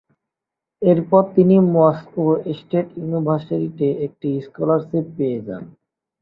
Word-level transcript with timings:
এরপর 0.81 1.23
তিনি 1.35 1.55
Moscow 1.73 2.25
state 2.57 2.87
ইউনিভার্সিটিতে 2.97 3.87
একটি 4.05 4.29
স্কলারশিপ 4.45 5.05
পেয়ে 5.17 5.39
যান। 5.47 5.63